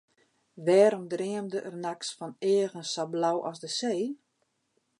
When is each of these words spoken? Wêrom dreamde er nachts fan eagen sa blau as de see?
Wêrom 0.65 1.05
dreamde 1.13 1.59
er 1.67 1.75
nachts 1.85 2.09
fan 2.17 2.33
eagen 2.53 2.83
sa 2.93 3.03
blau 3.13 3.37
as 3.49 3.57
de 3.63 3.69
see? 3.77 4.01